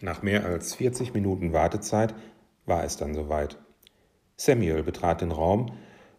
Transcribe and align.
Nach 0.00 0.22
mehr 0.22 0.44
als 0.46 0.76
40 0.76 1.12
Minuten 1.12 1.52
Wartezeit 1.52 2.14
war 2.66 2.84
es 2.84 2.96
dann 2.96 3.14
soweit. 3.14 3.58
Samuel 4.36 4.84
betrat 4.84 5.22
den 5.22 5.32
Raum 5.32 5.72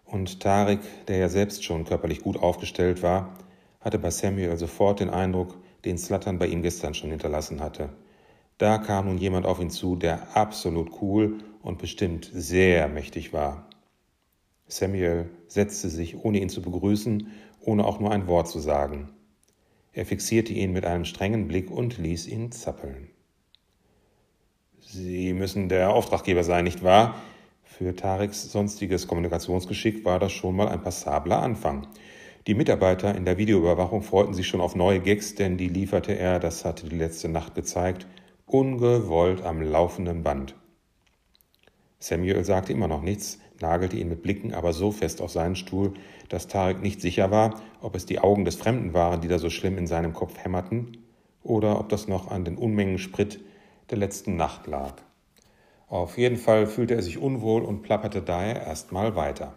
und 0.03 0.41
Tarek, 0.41 0.81
der 1.07 1.17
ja 1.17 1.29
selbst 1.29 1.63
schon 1.63 1.85
körperlich 1.85 2.21
gut 2.21 2.35
aufgestellt 2.35 3.01
war, 3.03 3.37
hatte 3.79 3.97
bei 3.97 4.09
Samuel 4.09 4.57
sofort 4.57 4.99
den 4.99 5.09
Eindruck, 5.09 5.55
den 5.85 5.97
Slattern 5.97 6.39
bei 6.39 6.47
ihm 6.47 6.61
gestern 6.61 6.93
schon 6.93 7.11
hinterlassen 7.11 7.61
hatte. 7.61 7.89
Da 8.57 8.79
kam 8.79 9.05
nun 9.05 9.17
jemand 9.17 9.45
auf 9.45 9.61
ihn 9.61 9.69
zu, 9.69 9.95
der 9.95 10.35
absolut 10.35 11.01
cool 11.01 11.37
und 11.61 11.77
bestimmt 11.77 12.29
sehr 12.33 12.89
mächtig 12.89 13.31
war. 13.31 13.69
Samuel 14.67 15.29
setzte 15.47 15.87
sich, 15.87 16.17
ohne 16.17 16.41
ihn 16.41 16.49
zu 16.49 16.61
begrüßen, 16.61 17.31
ohne 17.61 17.85
auch 17.85 18.01
nur 18.01 18.11
ein 18.11 18.27
Wort 18.27 18.49
zu 18.49 18.59
sagen. 18.59 19.13
Er 19.93 20.05
fixierte 20.05 20.51
ihn 20.51 20.73
mit 20.73 20.85
einem 20.85 21.05
strengen 21.05 21.47
Blick 21.47 21.71
und 21.71 21.97
ließ 21.97 22.27
ihn 22.27 22.51
zappeln. 22.51 23.09
Sie 24.91 25.33
müssen 25.33 25.69
der 25.69 25.93
Auftraggeber 25.93 26.43
sein, 26.43 26.63
nicht 26.63 26.83
wahr? 26.83 27.13
Für 27.61 27.95
Tareks 27.95 28.51
sonstiges 28.51 29.05
Kommunikationsgeschick 29.05 30.03
war 30.03 30.17
das 30.17 30.31
schon 30.31 30.55
mal 30.55 30.67
ein 30.67 30.81
passabler 30.81 31.43
Anfang. 31.43 31.85
Die 32.47 32.55
Mitarbeiter 32.55 33.13
in 33.13 33.23
der 33.23 33.37
Videoüberwachung 33.37 34.01
freuten 34.01 34.33
sich 34.33 34.47
schon 34.47 34.61
auf 34.61 34.75
neue 34.75 34.99
Gags, 34.99 35.35
denn 35.35 35.57
die 35.57 35.67
lieferte 35.67 36.13
er, 36.13 36.39
das 36.39 36.65
hatte 36.65 36.89
die 36.89 36.97
letzte 36.97 37.29
Nacht 37.29 37.53
gezeigt, 37.53 38.07
ungewollt 38.47 39.43
am 39.43 39.61
laufenden 39.61 40.23
Band. 40.23 40.55
Samuel 41.99 42.43
sagte 42.43 42.73
immer 42.73 42.87
noch 42.87 43.03
nichts, 43.03 43.37
nagelte 43.61 43.95
ihn 43.95 44.09
mit 44.09 44.23
Blicken 44.23 44.55
aber 44.55 44.73
so 44.73 44.91
fest 44.91 45.21
auf 45.21 45.29
seinen 45.29 45.55
Stuhl, 45.55 45.93
dass 46.29 46.47
Tarek 46.47 46.81
nicht 46.81 46.99
sicher 46.99 47.29
war, 47.29 47.61
ob 47.81 47.95
es 47.95 48.07
die 48.07 48.17
Augen 48.17 48.43
des 48.43 48.55
Fremden 48.55 48.95
waren, 48.95 49.21
die 49.21 49.27
da 49.27 49.37
so 49.37 49.51
schlimm 49.51 49.77
in 49.77 49.85
seinem 49.85 50.13
Kopf 50.13 50.43
hämmerten, 50.43 50.97
oder 51.43 51.79
ob 51.79 51.89
das 51.89 52.07
noch 52.07 52.31
an 52.31 52.43
den 52.43 52.57
Unmengen 52.57 52.97
Sprit 52.97 53.39
der 53.91 53.97
letzten 53.97 54.35
Nacht 54.35 54.67
lag. 54.67 54.93
Auf 55.87 56.17
jeden 56.17 56.37
Fall 56.37 56.67
fühlte 56.67 56.95
er 56.95 57.01
sich 57.01 57.17
unwohl 57.17 57.63
und 57.63 57.81
plapperte 57.81 58.21
daher 58.21 58.61
erstmal 58.61 59.15
weiter. 59.15 59.53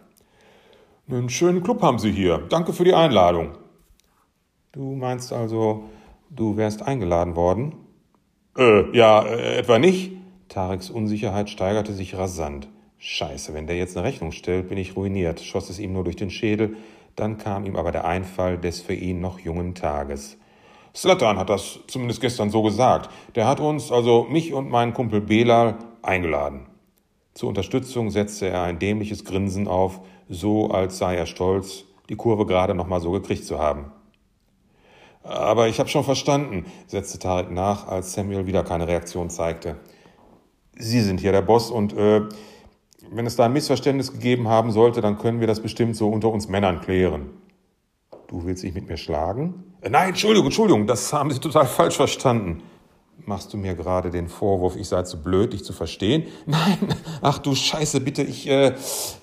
Einen 1.07 1.29
schönen 1.29 1.63
Club 1.63 1.81
haben 1.81 1.99
Sie 1.99 2.11
hier. 2.11 2.39
Danke 2.49 2.73
für 2.73 2.85
die 2.85 2.93
Einladung. 2.93 3.57
Du 4.71 4.95
meinst 4.95 5.31
also, 5.31 5.83
du 6.29 6.57
wärst 6.57 6.81
eingeladen 6.81 7.35
worden? 7.35 7.75
Äh, 8.57 8.95
ja, 8.97 9.21
äh, 9.23 9.57
etwa 9.57 9.77
nicht? 9.77 10.13
Tareks 10.49 10.89
Unsicherheit 10.89 11.49
steigerte 11.49 11.93
sich 11.93 12.15
rasant. 12.15 12.67
Scheiße, 12.97 13.53
wenn 13.53 13.67
der 13.67 13.75
jetzt 13.75 13.97
eine 13.97 14.05
Rechnung 14.05 14.31
stellt, 14.31 14.69
bin 14.69 14.77
ich 14.77 14.95
ruiniert, 14.95 15.41
schoss 15.41 15.69
es 15.69 15.77
ihm 15.77 15.93
nur 15.93 16.03
durch 16.03 16.15
den 16.15 16.29
Schädel. 16.29 16.77
Dann 17.15 17.37
kam 17.37 17.65
ihm 17.65 17.75
aber 17.75 17.91
der 17.91 18.05
Einfall 18.05 18.57
des 18.57 18.81
für 18.81 18.93
ihn 18.93 19.19
noch 19.19 19.39
jungen 19.39 19.75
Tages. 19.75 20.37
Slatan 20.95 21.37
hat 21.37 21.49
das 21.49 21.79
zumindest 21.87 22.21
gestern 22.21 22.51
so 22.51 22.61
gesagt. 22.61 23.09
Der 23.35 23.47
hat 23.47 23.59
uns, 23.59 23.91
also 23.91 24.27
mich 24.29 24.53
und 24.53 24.69
meinen 24.69 24.93
Kumpel 24.93 25.21
Belal, 25.21 25.77
eingeladen. 26.01 26.67
Zur 27.33 27.49
Unterstützung 27.49 28.11
setzte 28.11 28.47
er 28.47 28.61
ein 28.61 28.77
dämliches 28.77 29.25
Grinsen 29.25 29.67
auf, 29.67 30.01
so 30.29 30.69
als 30.69 30.99
sei 30.99 31.15
er 31.15 31.25
stolz, 31.25 31.85
die 32.09 32.15
Kurve 32.15 32.45
gerade 32.45 32.75
noch 32.75 32.87
mal 32.87 33.01
so 33.01 33.11
gekriegt 33.11 33.45
zu 33.45 33.57
haben. 33.57 33.91
Aber 35.23 35.67
ich 35.67 35.79
habe 35.79 35.89
schon 35.89 36.03
verstanden, 36.03 36.65
setzte 36.85 37.17
Tarek 37.17 37.49
nach, 37.49 37.87
als 37.87 38.13
Samuel 38.13 38.45
wieder 38.45 38.63
keine 38.63 38.87
Reaktion 38.87 39.29
zeigte. 39.29 39.77
Sie 40.75 41.01
sind 41.01 41.21
hier 41.21 41.31
der 41.31 41.41
Boss 41.41 41.71
und 41.71 41.93
äh, 41.93 42.21
wenn 43.09 43.25
es 43.25 43.35
da 43.35 43.45
ein 43.45 43.53
Missverständnis 43.53 44.11
gegeben 44.11 44.47
haben 44.47 44.71
sollte, 44.71 45.01
dann 45.01 45.17
können 45.17 45.39
wir 45.39 45.47
das 45.47 45.61
bestimmt 45.61 45.95
so 45.95 46.09
unter 46.09 46.29
uns 46.29 46.49
Männern 46.49 46.81
klären. 46.81 47.29
Du 48.27 48.45
willst 48.45 48.63
dich 48.63 48.73
mit 48.73 48.87
mir 48.87 48.97
schlagen? 48.97 49.72
Äh, 49.83 49.89
nein, 49.89 50.09
Entschuldigung, 50.09 50.45
Entschuldigung, 50.45 50.87
das 50.87 51.11
haben 51.11 51.29
Sie 51.31 51.39
total 51.39 51.65
falsch 51.65 51.97
verstanden. 51.97 52.63
Machst 53.25 53.53
du 53.53 53.57
mir 53.57 53.75
gerade 53.75 54.09
den 54.09 54.27
Vorwurf, 54.27 54.75
ich 54.75 54.87
sei 54.87 55.03
zu 55.03 55.21
blöd, 55.21 55.53
dich 55.53 55.63
zu 55.63 55.71
verstehen? 55.71 56.23
Nein, 56.45 56.95
ach 57.21 57.37
du 57.39 57.53
Scheiße, 57.53 58.01
bitte, 58.01 58.23
ich 58.23 58.49
äh, 58.49 58.73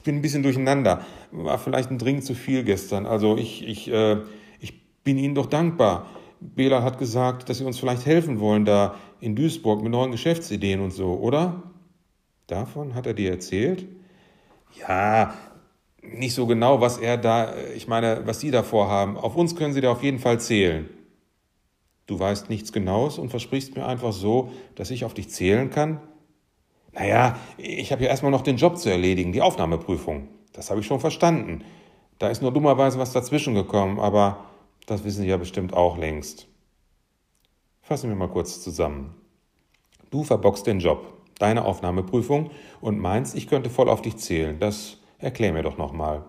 bin 0.05 0.17
ein 0.17 0.23
bisschen 0.23 0.43
durcheinander. 0.43 1.05
War 1.33 1.59
vielleicht 1.59 1.91
ein 1.91 1.99
Drink 1.99 2.25
zu 2.25 2.35
viel 2.35 2.63
gestern. 2.65 3.05
Also 3.05 3.37
ich, 3.37 3.67
ich, 3.67 3.91
äh, 3.91 4.19
ich 4.61 5.03
bin 5.03 5.19
Ihnen 5.19 5.35
doch 5.35 5.47
dankbar. 5.47 6.07
Bela 6.41 6.83
hat 6.83 6.99
gesagt, 6.99 7.49
dass 7.49 7.59
Sie 7.59 7.65
uns 7.65 7.79
vielleicht 7.79 8.07
helfen 8.07 8.41
wollen 8.41 8.65
da 8.65 8.95
in 9.21 9.37
Duisburg 9.37 9.83
mit 9.83 9.93
neuen 9.93 10.13
Geschäftsideen 10.13 10.81
und 10.81 10.93
so, 10.93 11.15
oder? 11.15 11.63
Davon 12.47 12.95
hat 12.95 13.07
er 13.07 13.15
dir 13.15 13.31
erzählt? 13.31 13.87
Ja, 14.79 15.35
nicht 16.03 16.35
so 16.35 16.47
genau, 16.47 16.81
was 16.81 16.99
er 16.99 17.17
da, 17.17 17.55
ich 17.75 17.89
meine, 17.89 18.23
was 18.27 18.41
Sie 18.41 18.51
da 18.51 18.63
vorhaben. 18.63 19.17
Auf 19.17 19.37
uns 19.37 19.57
können 19.57 19.75
Sie 19.75 19.81
da 19.81 19.93
auf 19.93 20.03
jeden 20.03 20.19
Fall 20.19 20.41
zählen. 20.41 20.89
Du 22.07 22.19
weißt 22.19 22.51
nichts 22.51 22.73
Genaues 22.73 23.19
und 23.19 23.31
versprichst 23.31 23.77
mir 23.77 23.87
einfach 23.87 24.13
so, 24.13 24.51
dass 24.75 24.91
ich 24.91 25.05
auf 25.05 25.15
dich 25.15 25.29
zählen 25.31 25.71
kann? 25.71 26.01
Naja, 26.93 27.39
ich 27.57 27.93
habe 27.93 28.03
ja 28.03 28.11
erstmal 28.11 28.33
noch 28.33 28.43
den 28.43 28.57
Job 28.57 28.79
zu 28.79 28.91
erledigen, 28.91 29.33
die 29.33 29.43
Aufnahmeprüfung. 29.43 30.29
Das 30.53 30.71
habe 30.71 30.81
ich 30.81 30.87
schon 30.87 31.01
verstanden. 31.01 31.63
Da 32.19 32.29
ist 32.29 32.43
nur 32.43 32.53
dummerweise 32.53 32.99
was 32.99 33.13
dazwischen 33.13 33.55
gekommen, 33.55 34.01
aber 34.01 34.45
das 34.87 35.05
wissen 35.05 35.23
Sie 35.23 35.29
ja 35.29 35.37
bestimmt 35.37 35.73
auch 35.73 35.97
längst. 35.97 36.49
Fassen 37.83 38.11
wir 38.11 38.17
mal 38.17 38.29
kurz 38.29 38.61
zusammen. 38.61 39.15
Du 40.11 40.25
verbockst 40.25 40.67
den 40.67 40.81
Job, 40.81 41.13
deine 41.39 41.65
Aufnahmeprüfung 41.65 42.51
und 42.81 42.99
meinst, 42.99 43.37
ich 43.37 43.47
könnte 43.47 43.71
voll 43.71 43.89
auf 43.89 44.03
dich 44.03 44.17
zählen. 44.17 44.59
Das 44.59 45.00
erklär 45.21 45.53
mir 45.53 45.63
doch 45.63 45.79
nochmal. 45.79 46.25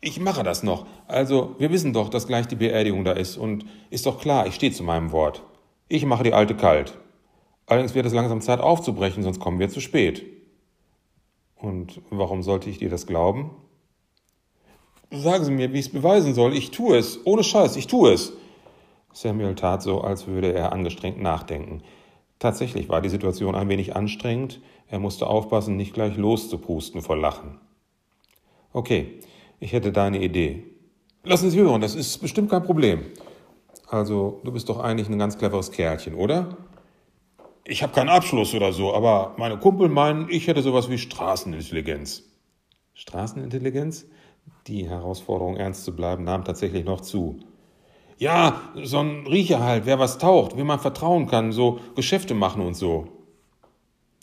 Ich 0.00 0.20
mache 0.20 0.42
das 0.42 0.62
noch. 0.62 0.86
Also, 1.06 1.54
wir 1.58 1.70
wissen 1.70 1.92
doch, 1.92 2.10
dass 2.10 2.26
gleich 2.26 2.46
die 2.46 2.56
Beerdigung 2.56 3.04
da 3.04 3.12
ist 3.12 3.36
und 3.36 3.64
ist 3.90 4.04
doch 4.06 4.20
klar, 4.20 4.46
ich 4.46 4.54
stehe 4.54 4.72
zu 4.72 4.82
meinem 4.82 5.12
Wort. 5.12 5.42
Ich 5.88 6.04
mache 6.04 6.24
die 6.24 6.34
alte 6.34 6.54
kalt. 6.54 6.98
Allerdings 7.66 7.94
wird 7.94 8.04
es 8.04 8.12
langsam 8.12 8.42
Zeit 8.42 8.60
aufzubrechen, 8.60 9.22
sonst 9.22 9.40
kommen 9.40 9.58
wir 9.58 9.70
zu 9.70 9.80
spät. 9.80 10.24
Und 11.56 12.02
warum 12.10 12.42
sollte 12.42 12.68
ich 12.68 12.78
dir 12.78 12.90
das 12.90 13.06
glauben? 13.06 13.50
Sagen 15.10 15.44
Sie 15.44 15.52
mir, 15.52 15.72
wie 15.72 15.78
ich 15.78 15.86
es 15.86 15.92
beweisen 15.92 16.34
soll. 16.34 16.54
Ich 16.54 16.70
tue 16.70 16.98
es. 16.98 17.24
Ohne 17.24 17.44
Scheiß, 17.44 17.76
ich 17.76 17.86
tue 17.86 18.12
es. 18.12 18.34
Samuel 19.12 19.54
tat 19.54 19.82
so, 19.82 20.00
als 20.00 20.26
würde 20.26 20.52
er 20.52 20.72
angestrengt 20.72 21.22
nachdenken. 21.22 21.82
Tatsächlich 22.38 22.88
war 22.88 23.00
die 23.00 23.08
Situation 23.08 23.54
ein 23.54 23.68
wenig 23.68 23.96
anstrengend. 23.96 24.60
Er 24.88 24.98
musste 24.98 25.28
aufpassen, 25.28 25.76
nicht 25.76 25.94
gleich 25.94 26.16
loszupusten 26.16 27.00
vor 27.00 27.16
Lachen. 27.16 27.58
Okay, 28.74 29.20
ich 29.60 29.72
hätte 29.72 29.92
da 29.92 30.06
eine 30.06 30.20
Idee. 30.20 30.64
Lassen 31.22 31.48
Sie 31.48 31.60
hören, 31.60 31.80
das 31.80 31.94
ist 31.94 32.18
bestimmt 32.18 32.50
kein 32.50 32.64
Problem. 32.64 33.04
Also, 33.86 34.40
du 34.42 34.50
bist 34.50 34.68
doch 34.68 34.80
eigentlich 34.80 35.08
ein 35.08 35.18
ganz 35.18 35.38
cleveres 35.38 35.70
Kerlchen, 35.70 36.16
oder? 36.16 36.56
Ich 37.64 37.84
habe 37.84 37.92
keinen 37.92 38.08
Abschluss 38.08 38.52
oder 38.52 38.72
so, 38.72 38.92
aber 38.92 39.34
meine 39.36 39.58
Kumpel 39.58 39.88
meinen, 39.88 40.28
ich 40.28 40.48
hätte 40.48 40.60
sowas 40.60 40.90
wie 40.90 40.98
Straßenintelligenz. 40.98 42.24
Straßenintelligenz? 42.94 44.06
Die 44.66 44.88
Herausforderung, 44.88 45.56
ernst 45.56 45.84
zu 45.84 45.94
bleiben, 45.94 46.24
nahm 46.24 46.44
tatsächlich 46.44 46.84
noch 46.84 47.00
zu. 47.00 47.38
Ja, 48.18 48.60
so 48.82 48.98
ein 48.98 49.24
Riecher 49.28 49.62
halt, 49.62 49.86
wer 49.86 50.00
was 50.00 50.18
taucht, 50.18 50.56
wem 50.56 50.66
man 50.66 50.80
vertrauen 50.80 51.28
kann, 51.28 51.52
so 51.52 51.78
Geschäfte 51.94 52.34
machen 52.34 52.60
und 52.60 52.74
so. 52.74 53.06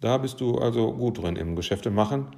Da 0.01 0.17
bist 0.17 0.41
du 0.41 0.57
also 0.57 0.91
gut 0.91 1.23
drin 1.23 1.37
im 1.37 1.55
Geschäfte 1.55 1.89
machen? 1.89 2.35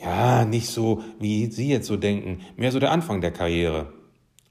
Ja, 0.00 0.44
nicht 0.46 0.68
so, 0.68 1.02
wie 1.18 1.50
Sie 1.50 1.68
jetzt 1.68 1.86
so 1.86 1.96
denken, 1.96 2.40
mehr 2.56 2.72
so 2.72 2.78
der 2.78 2.90
Anfang 2.90 3.20
der 3.20 3.32
Karriere. 3.32 3.92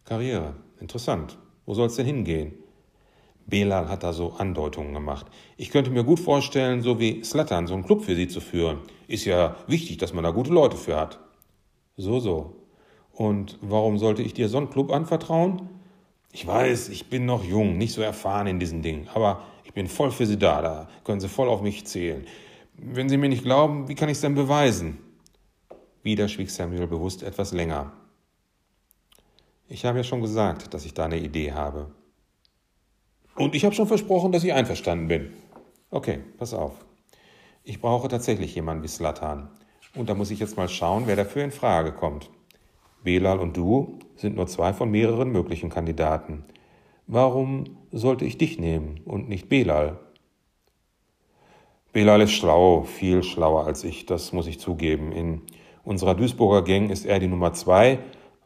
Karriere, 0.05 0.55
interessant. 0.79 1.37
Wo 1.65 1.73
soll 1.73 1.87
es 1.87 1.95
denn 1.95 2.05
hingehen? 2.05 2.53
Belal 3.47 3.89
hat 3.89 4.03
da 4.03 4.13
so 4.13 4.33
Andeutungen 4.33 4.93
gemacht. 4.93 5.25
Ich 5.57 5.71
könnte 5.71 5.89
mir 5.89 6.03
gut 6.03 6.19
vorstellen, 6.19 6.83
so 6.83 6.99
wie 6.99 7.23
Slattern, 7.23 7.65
so 7.65 7.73
einen 7.73 7.83
Club 7.83 8.03
für 8.03 8.15
Sie 8.15 8.27
zu 8.27 8.41
führen. 8.41 8.79
Ist 9.07 9.25
ja 9.25 9.55
wichtig, 9.65 9.97
dass 9.97 10.13
man 10.13 10.23
da 10.23 10.29
gute 10.29 10.53
Leute 10.53 10.77
für 10.77 10.95
hat. 10.95 11.19
So, 11.97 12.19
so. 12.19 12.55
Und 13.11 13.57
warum 13.61 13.97
sollte 13.97 14.21
ich 14.21 14.35
dir 14.35 14.49
so 14.49 14.57
einen 14.57 14.69
Club 14.69 14.91
anvertrauen? 14.91 15.67
Ich 16.31 16.45
weiß, 16.45 16.89
ich 16.89 17.09
bin 17.09 17.25
noch 17.25 17.43
jung, 17.43 17.79
nicht 17.79 17.93
so 17.93 18.03
erfahren 18.03 18.45
in 18.45 18.59
diesen 18.59 18.83
Dingen, 18.83 19.07
aber 19.15 19.41
ich 19.63 19.73
bin 19.73 19.87
voll 19.87 20.11
für 20.11 20.27
Sie 20.27 20.37
da, 20.37 20.61
da 20.61 20.89
können 21.03 21.19
Sie 21.19 21.27
voll 21.27 21.49
auf 21.49 21.63
mich 21.63 21.87
zählen. 21.87 22.25
Wenn 22.75 23.09
Sie 23.09 23.17
mir 23.17 23.29
nicht 23.29 23.43
glauben, 23.43 23.87
wie 23.87 23.95
kann 23.95 24.09
ich 24.09 24.17
es 24.17 24.21
denn 24.21 24.35
beweisen? 24.35 24.99
Wieder 26.09 26.27
schwieg 26.27 26.49
Samuel 26.49 26.87
bewusst 26.87 27.21
etwas 27.21 27.53
länger. 27.53 27.91
Ich 29.67 29.85
habe 29.85 29.99
ja 29.99 30.03
schon 30.03 30.21
gesagt, 30.21 30.73
dass 30.73 30.83
ich 30.83 30.95
da 30.95 31.05
eine 31.05 31.19
Idee 31.19 31.51
habe. 31.51 31.91
Und 33.35 33.53
ich 33.53 33.63
habe 33.63 33.75
schon 33.75 33.85
versprochen, 33.85 34.31
dass 34.31 34.43
ich 34.43 34.51
einverstanden 34.51 35.07
bin. 35.07 35.33
Okay, 35.91 36.21
pass 36.39 36.55
auf. 36.55 36.83
Ich 37.63 37.79
brauche 37.79 38.07
tatsächlich 38.07 38.55
jemanden 38.55 38.81
wie 38.81 38.87
Slatan. 38.87 39.51
Und 39.93 40.09
da 40.09 40.15
muss 40.15 40.31
ich 40.31 40.39
jetzt 40.39 40.57
mal 40.57 40.67
schauen, 40.67 41.03
wer 41.05 41.15
dafür 41.15 41.43
in 41.43 41.51
Frage 41.51 41.91
kommt. 41.91 42.31
Belal 43.03 43.37
und 43.37 43.55
du 43.55 43.99
sind 44.15 44.35
nur 44.35 44.47
zwei 44.47 44.73
von 44.73 44.89
mehreren 44.89 45.29
möglichen 45.29 45.69
Kandidaten. 45.69 46.43
Warum 47.05 47.77
sollte 47.91 48.25
ich 48.25 48.39
dich 48.39 48.57
nehmen 48.57 49.01
und 49.05 49.29
nicht 49.29 49.47
Belal? 49.47 49.99
Belal 51.93 52.21
ist 52.21 52.31
schlau, 52.31 52.81
viel 52.81 53.21
schlauer 53.21 53.67
als 53.67 53.83
ich, 53.83 54.07
das 54.07 54.33
muss 54.33 54.47
ich 54.47 54.59
zugeben. 54.59 55.11
In 55.11 55.43
unserer 55.83 56.15
Duisburger 56.15 56.63
Gang 56.63 56.89
ist 56.89 57.05
er 57.05 57.19
die 57.19 57.27
Nummer 57.27 57.53
zwei, 57.53 57.99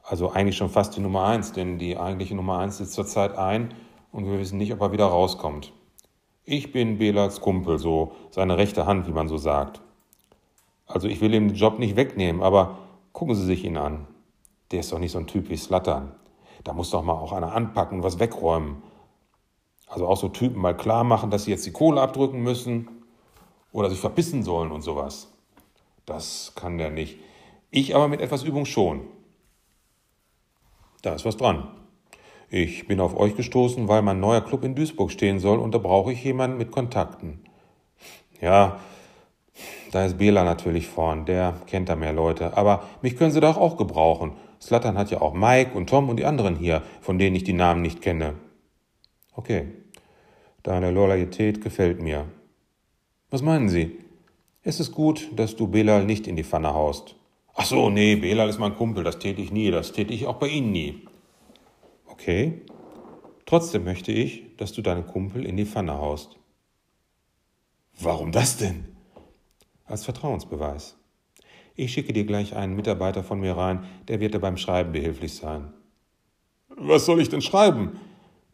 also 0.04 0.32
eigentlich 0.32 0.58
schon 0.58 0.70
fast 0.70 0.96
die 0.96 1.02
Nummer 1.02 1.26
eins, 1.26 1.54
denn 1.54 1.80
die 1.80 1.98
eigentliche 1.98 2.36
Nummer 2.36 2.60
eins 2.60 2.78
sitzt 2.78 2.94
zurzeit 2.94 3.38
ein 3.38 3.74
und 4.12 4.26
wir 4.26 4.40
wissen 4.40 4.58
nicht, 4.58 4.74
ob 4.74 4.82
er 4.82 4.92
wieder 4.92 5.06
rauskommt. 5.06 5.72
Ich 6.46 6.72
bin 6.72 6.98
Belals 6.98 7.40
Kumpel, 7.40 7.80
so 7.80 8.12
seine 8.30 8.58
rechte 8.58 8.86
Hand, 8.86 9.08
wie 9.08 9.14
man 9.14 9.30
so 9.30 9.38
sagt. 9.38 9.82
Also 10.86 11.08
ich 11.08 11.22
will 11.22 11.34
ihm 11.34 11.48
den 11.48 11.56
Job 11.56 11.80
nicht 11.80 11.96
wegnehmen, 11.96 12.44
aber 12.44 12.78
gucken 13.14 13.36
Sie 13.36 13.46
sich 13.46 13.64
ihn 13.64 13.78
an. 13.78 14.08
Der 14.72 14.82
ist 14.82 14.92
doch 14.92 15.00
nicht 15.00 15.12
so 15.12 15.20
ein 15.20 15.28
Typ 15.28 15.50
wie 15.50 15.58
Slattern. 15.58 16.12
Da 16.64 16.74
muss 16.74 16.90
doch 16.90 17.04
mal 17.04 17.14
auch 17.14 17.32
einer 17.32 17.54
anpacken 17.54 18.00
und 18.00 18.04
was 18.04 18.20
wegräumen. 18.20 18.84
Also 19.88 20.08
auch 20.08 20.18
so 20.18 20.30
Typen 20.30 20.60
mal 20.62 20.76
klar 20.76 21.04
machen, 21.04 21.30
dass 21.30 21.46
sie 21.46 21.52
jetzt 21.52 21.66
die 21.66 21.72
Kohle 21.72 22.02
abdrücken 22.02 22.42
müssen 22.42 22.90
oder 23.72 23.90
sich 23.90 24.00
verbissen 24.00 24.44
sollen 24.44 24.72
und 24.72 24.82
sowas. 24.82 25.33
Das 26.06 26.54
kann 26.56 26.78
der 26.78 26.90
nicht. 26.90 27.20
Ich 27.72 27.96
aber 27.96 28.08
mit 28.08 28.22
etwas 28.22 28.44
Übung 28.44 28.66
schon. 28.66 29.02
Da 31.02 31.16
ist 31.16 31.26
was 31.26 31.38
dran. 31.38 31.68
Ich 32.50 32.88
bin 32.88 33.00
auf 33.00 33.18
euch 33.18 33.36
gestoßen, 33.36 33.88
weil 33.88 34.04
mein 34.04 34.20
neuer 34.20 34.42
Club 34.42 34.64
in 34.64 34.76
Duisburg 34.76 35.12
stehen 35.12 35.40
soll 35.40 35.58
und 35.58 35.74
da 35.74 35.80
brauche 35.80 36.14
ich 36.14 36.24
jemanden 36.24 36.58
mit 36.58 36.72
Kontakten. 36.72 37.40
Ja, 38.40 38.80
da 39.92 40.06
ist 40.06 40.18
Bela 40.18 40.44
natürlich 40.44 40.88
vorn, 40.88 41.26
der 41.26 41.56
kennt 41.68 41.90
da 41.90 41.96
mehr 41.96 42.14
Leute. 42.14 42.58
Aber 42.58 42.84
mich 43.02 43.18
können 43.18 43.32
sie 43.32 43.40
doch 43.40 43.58
auch 43.58 43.78
gebrauchen. 43.78 44.34
Slattern 44.62 44.98
hat 44.98 45.12
ja 45.12 45.22
auch 45.22 45.34
Mike 45.34 45.76
und 45.76 45.90
Tom 45.90 46.10
und 46.10 46.18
die 46.18 46.26
anderen 46.26 46.56
hier, 46.56 46.84
von 47.02 47.18
denen 47.18 47.36
ich 47.36 47.44
die 47.44 47.54
Namen 47.54 47.82
nicht 47.82 48.02
kenne. 48.02 48.36
Okay, 49.34 49.68
deine 50.62 50.92
Loyalität 50.92 51.62
gefällt 51.62 52.02
mir. 52.02 52.26
Was 53.30 53.42
meinen 53.42 53.68
Sie? 53.68 53.98
Es 54.66 54.80
ist 54.80 54.94
gut, 54.94 55.30
dass 55.36 55.58
du 55.58 55.68
Belal 55.68 56.06
nicht 56.06 56.26
in 56.26 56.38
die 56.38 56.44
Pfanne 56.46 56.74
haust. 56.74 57.16
Ach 57.54 57.66
so, 57.66 57.90
nee, 57.90 58.16
Belal 58.16 58.48
ist 58.48 58.60
mein 58.60 58.76
Kumpel, 58.76 59.04
das 59.04 59.20
täte 59.20 59.42
ich 59.42 59.52
nie, 59.52 59.70
das 59.72 59.92
täte 59.92 60.14
ich 60.14 60.26
auch 60.26 60.38
bei 60.38 60.48
Ihnen 60.48 60.72
nie. 60.72 61.06
Okay. 62.08 62.62
Trotzdem 63.46 63.84
möchte 63.84 64.14
ich, 64.14 64.56
dass 64.56 64.72
du 64.72 64.82
deinen 64.82 65.06
Kumpel 65.06 65.46
in 65.46 65.58
die 65.58 65.66
Pfanne 65.66 65.96
haust. 65.96 66.38
Warum 68.00 68.32
das 68.32 68.56
denn? 68.56 68.86
Als 69.84 70.06
Vertrauensbeweis. 70.06 70.96
Ich 71.76 71.92
schicke 71.92 72.14
dir 72.14 72.26
gleich 72.26 72.56
einen 72.56 72.76
Mitarbeiter 72.76 73.24
von 73.24 73.42
mir 73.42 73.58
rein, 73.58 73.84
der 74.08 74.22
wird 74.22 74.34
dir 74.34 74.40
beim 74.40 74.58
Schreiben 74.58 74.94
behilflich 74.94 75.36
sein. 75.36 75.74
Was 76.70 77.06
soll 77.06 77.20
ich 77.20 77.30
denn 77.30 77.42
schreiben? 77.42 78.00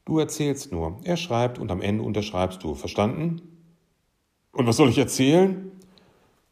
Du 0.05 0.17
erzählst 0.17 0.71
nur. 0.71 0.99
Er 1.03 1.17
schreibt 1.17 1.59
und 1.59 1.69
am 1.69 1.81
Ende 1.81 2.03
unterschreibst 2.03 2.63
du. 2.63 2.73
Verstanden? 2.73 3.41
Und 4.51 4.65
was 4.65 4.77
soll 4.77 4.89
ich 4.89 4.97
erzählen? 4.97 5.71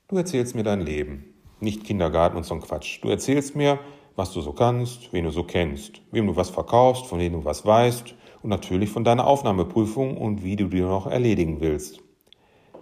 Du 0.10 0.16
erzählst 0.16 0.56
mir 0.56 0.64
dein 0.64 0.80
Leben. 0.80 1.34
Nicht 1.60 1.84
Kindergarten 1.84 2.38
und 2.38 2.46
so'n 2.46 2.62
Quatsch. 2.62 3.04
Du 3.04 3.10
erzählst 3.10 3.58
mir, 3.58 3.78
was 4.16 4.32
du 4.32 4.40
so 4.40 4.54
kannst, 4.54 5.12
wen 5.12 5.26
du 5.26 5.32
so 5.32 5.44
kennst, 5.44 6.02
wem 6.12 6.28
du 6.28 6.38
was 6.38 6.50
verkaufst, 6.50 7.08
von 7.08 7.20
wem 7.20 7.34
du 7.34 7.44
was 7.44 7.66
weißt 7.66 8.16
und 8.42 8.50
natürlich 8.50 8.90
von 8.90 9.04
deiner 9.04 9.28
Aufnahmeprüfung 9.28 10.16
und 10.16 10.46
wie 10.46 10.56
du 10.56 10.70
die 10.70 10.80
noch 10.80 11.08
erledigen 11.08 11.60
willst. 11.60 12.00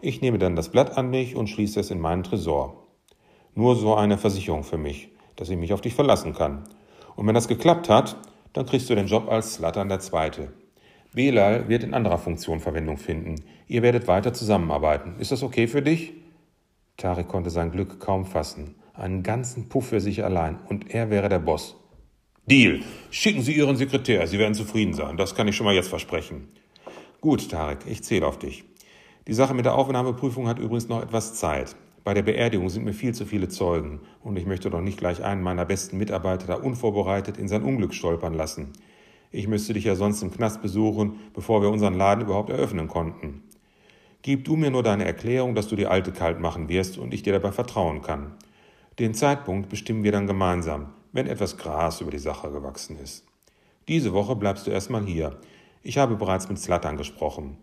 Ich 0.01 0.21
nehme 0.21 0.37
dann 0.37 0.55
das 0.55 0.69
Blatt 0.69 0.99
an 0.99 1.09
mich 1.09 1.35
und 1.35 1.47
schließe 1.47 1.79
es 1.79 1.89
in 1.89 1.99
meinen 1.99 2.21
Tresor. 2.21 2.85
Nur 3.55 3.75
so 3.75 3.95
eine 3.95 4.19
Versicherung 4.19 4.63
für 4.63 4.77
mich, 4.77 5.09
dass 5.35 5.49
ich 5.49 5.57
mich 5.57 5.73
auf 5.73 5.81
dich 5.81 5.95
verlassen 5.95 6.35
kann. 6.35 6.65
Und 7.15 7.25
wenn 7.25 7.33
das 7.33 7.47
geklappt 7.47 7.89
hat, 7.89 8.17
dann 8.53 8.67
kriegst 8.67 8.87
du 8.87 8.93
den 8.93 9.07
Job 9.07 9.31
als 9.31 9.55
Slattern 9.55 9.89
der 9.89 9.99
Zweite. 9.99 10.53
Belal 11.11 11.69
wird 11.69 11.83
in 11.83 11.95
anderer 11.95 12.19
Funktion 12.19 12.59
Verwendung 12.59 12.97
finden. 12.97 13.43
Ihr 13.67 13.81
werdet 13.81 14.07
weiter 14.07 14.31
zusammenarbeiten. 14.31 15.15
Ist 15.17 15.31
das 15.31 15.41
okay 15.41 15.65
für 15.65 15.81
dich? 15.81 16.13
Tarek 16.97 17.27
konnte 17.27 17.49
sein 17.49 17.71
Glück 17.71 17.99
kaum 17.99 18.25
fassen 18.25 18.75
einen 18.97 19.23
ganzen 19.23 19.67
Puff 19.69 19.87
für 19.87 20.01
sich 20.01 20.23
allein 20.23 20.57
und 20.69 20.93
er 20.93 21.09
wäre 21.09 21.29
der 21.29 21.39
Boss. 21.39 21.75
Deal. 22.47 22.81
Schicken 23.09 23.41
Sie 23.41 23.53
Ihren 23.53 23.75
Sekretär, 23.75 24.27
Sie 24.27 24.39
werden 24.39 24.53
zufrieden 24.53 24.93
sein. 24.93 25.17
Das 25.17 25.35
kann 25.35 25.47
ich 25.47 25.55
schon 25.55 25.65
mal 25.65 25.75
jetzt 25.75 25.89
versprechen. 25.89 26.47
Gut, 27.21 27.49
Tarek, 27.49 27.79
ich 27.87 28.03
zähle 28.03 28.27
auf 28.27 28.37
dich. 28.37 28.63
Die 29.27 29.33
Sache 29.33 29.55
mit 29.55 29.65
der 29.65 29.75
Aufnahmeprüfung 29.75 30.47
hat 30.47 30.59
übrigens 30.59 30.87
noch 30.87 31.01
etwas 31.01 31.33
Zeit. 31.35 31.75
Bei 32.03 32.13
der 32.13 32.21
Beerdigung 32.21 32.69
sind 32.69 32.85
mir 32.85 32.93
viel 32.93 33.15
zu 33.15 33.25
viele 33.25 33.49
Zeugen 33.49 34.01
und 34.23 34.37
ich 34.37 34.45
möchte 34.45 34.69
doch 34.69 34.81
nicht 34.81 34.99
gleich 34.99 35.23
einen 35.23 35.41
meiner 35.41 35.65
besten 35.65 35.97
Mitarbeiter 35.97 36.45
da 36.45 36.55
unvorbereitet 36.55 37.37
in 37.37 37.47
sein 37.47 37.63
Unglück 37.63 37.95
stolpern 37.95 38.35
lassen. 38.35 38.73
Ich 39.31 39.47
müsste 39.47 39.73
dich 39.73 39.85
ja 39.85 39.95
sonst 39.95 40.21
im 40.21 40.31
Knast 40.31 40.61
besuchen, 40.61 41.19
bevor 41.33 41.63
wir 41.63 41.69
unseren 41.71 41.95
Laden 41.95 42.23
überhaupt 42.23 42.51
eröffnen 42.51 42.87
konnten. 42.87 43.41
Gib 44.25 44.43
du 44.43 44.55
mir 44.55 44.71
nur 44.71 44.81
deine 44.81 45.05
Erklärung, 45.05 45.53
dass 45.53 45.67
du 45.67 45.75
die 45.75 45.85
Alte 45.85 46.11
kalt 46.11 46.39
machen 46.39 46.67
wirst 46.67 46.97
und 46.97 47.13
ich 47.13 47.21
dir 47.21 47.33
dabei 47.33 47.51
vertrauen 47.51 48.01
kann. 48.01 48.31
Den 48.97 49.13
Zeitpunkt 49.13 49.69
bestimmen 49.69 50.03
wir 50.03 50.11
dann 50.11 50.25
gemeinsam, 50.25 50.87
wenn 51.11 51.27
etwas 51.27 51.57
Gras 51.57 52.01
über 52.01 52.09
die 52.09 52.17
Sache 52.17 52.49
gewachsen 52.49 52.97
ist. 52.97 53.23
Diese 53.87 54.13
Woche 54.13 54.35
bleibst 54.35 54.65
du 54.65 54.71
erstmal 54.71 55.05
hier. 55.05 55.37
Ich 55.83 55.99
habe 55.99 56.15
bereits 56.15 56.49
mit 56.49 56.57
Slattern 56.57 56.97
gesprochen. 56.97 57.57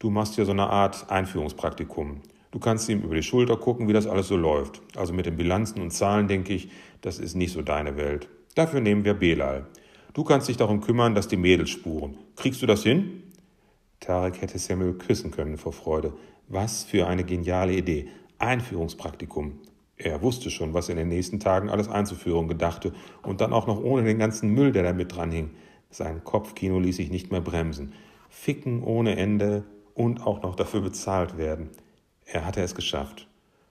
Du 0.00 0.10
machst 0.10 0.34
hier 0.34 0.46
so 0.46 0.50
eine 0.50 0.68
Art 0.68 1.08
Einführungspraktikum. 1.12 2.22
Du 2.50 2.58
kannst 2.58 2.88
ihm 2.88 3.02
über 3.02 3.14
die 3.14 3.22
Schulter 3.22 3.56
gucken, 3.56 3.86
wie 3.86 3.92
das 3.92 4.08
alles 4.08 4.26
so 4.26 4.36
läuft. 4.36 4.82
Also 4.96 5.12
mit 5.12 5.26
den 5.26 5.36
Bilanzen 5.36 5.80
und 5.80 5.92
Zahlen 5.92 6.26
denke 6.26 6.54
ich, 6.54 6.70
das 7.02 7.20
ist 7.20 7.36
nicht 7.36 7.52
so 7.52 7.62
deine 7.62 7.96
Welt. 7.96 8.28
Dafür 8.56 8.80
nehmen 8.80 9.04
wir 9.04 9.14
Belal. 9.14 9.68
Du 10.12 10.24
kannst 10.24 10.48
dich 10.48 10.56
darum 10.56 10.80
kümmern, 10.80 11.14
dass 11.14 11.28
die 11.28 11.36
Mädels 11.36 11.70
spuren. 11.70 12.16
Kriegst 12.34 12.62
du 12.62 12.66
das 12.66 12.82
hin? 12.82 13.23
Tarek 14.00 14.40
hätte 14.40 14.58
Samuel 14.58 14.94
küssen 14.94 15.30
können 15.30 15.56
vor 15.56 15.72
Freude. 15.72 16.12
Was 16.48 16.84
für 16.84 17.06
eine 17.06 17.24
geniale 17.24 17.72
Idee. 17.72 18.08
Einführungspraktikum. 18.38 19.60
Er 19.96 20.22
wusste 20.22 20.50
schon, 20.50 20.74
was 20.74 20.88
er 20.88 20.92
in 20.92 20.98
den 20.98 21.08
nächsten 21.08 21.40
Tagen 21.40 21.70
alles 21.70 21.88
einzuführen 21.88 22.48
gedachte 22.48 22.92
und 23.22 23.40
dann 23.40 23.52
auch 23.52 23.66
noch 23.66 23.82
ohne 23.82 24.04
den 24.04 24.18
ganzen 24.18 24.50
Müll, 24.50 24.72
der 24.72 24.82
da 24.82 24.92
mit 24.92 25.14
dran 25.14 25.30
hing. 25.30 25.50
Sein 25.90 26.24
Kopfkino 26.24 26.80
ließ 26.80 26.96
sich 26.96 27.10
nicht 27.10 27.30
mehr 27.30 27.40
bremsen. 27.40 27.92
Ficken 28.28 28.82
ohne 28.82 29.16
Ende 29.16 29.64
und 29.94 30.26
auch 30.26 30.42
noch 30.42 30.56
dafür 30.56 30.80
bezahlt 30.80 31.38
werden. 31.38 31.70
Er 32.26 32.44
hatte 32.44 32.62
es 32.62 32.74
geschafft. 32.74 33.28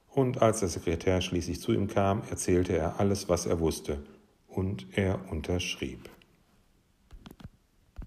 Und 0.09 0.41
als 0.41 0.61
der 0.61 0.69
Sekretär 0.69 1.21
schließlich 1.21 1.59
zu 1.59 1.73
ihm 1.73 1.87
kam, 1.87 2.21
erzählte 2.29 2.77
er 2.77 2.99
alles, 2.99 3.27
was 3.27 3.45
er 3.45 3.59
wusste. 3.59 4.03
Und 4.47 4.87
er 4.95 5.19
unterschrieb. 5.31 6.09